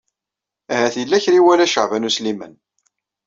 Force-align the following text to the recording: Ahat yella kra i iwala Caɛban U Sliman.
Ahat 0.73 0.95
yella 0.97 1.23
kra 1.23 1.35
i 1.35 1.39
iwala 1.41 1.67
Caɛban 1.73 2.07
U 2.07 2.11
Sliman. 2.15 2.53